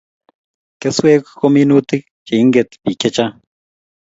[0.81, 3.35] keswek ko minutik che inket biik chechang